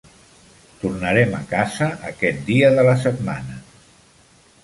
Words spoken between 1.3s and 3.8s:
a casa aquest dia de la setmana.